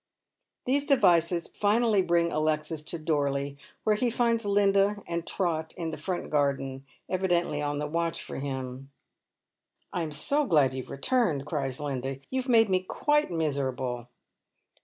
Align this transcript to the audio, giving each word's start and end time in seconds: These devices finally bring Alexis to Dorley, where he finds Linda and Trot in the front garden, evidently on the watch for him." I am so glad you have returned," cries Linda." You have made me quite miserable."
These 0.65 0.85
devices 0.87 1.47
finally 1.47 2.01
bring 2.01 2.31
Alexis 2.31 2.81
to 2.85 2.97
Dorley, 2.97 3.55
where 3.83 3.95
he 3.95 4.09
finds 4.09 4.47
Linda 4.47 5.03
and 5.05 5.27
Trot 5.27 5.75
in 5.77 5.91
the 5.91 5.95
front 5.97 6.31
garden, 6.31 6.87
evidently 7.07 7.61
on 7.61 7.77
the 7.77 7.85
watch 7.85 8.19
for 8.23 8.37
him." 8.37 8.89
I 9.93 10.01
am 10.01 10.11
so 10.11 10.47
glad 10.47 10.73
you 10.73 10.81
have 10.81 10.89
returned," 10.89 11.45
cries 11.45 11.79
Linda." 11.79 12.17
You 12.31 12.41
have 12.41 12.49
made 12.49 12.67
me 12.67 12.81
quite 12.81 13.29
miserable." 13.29 14.07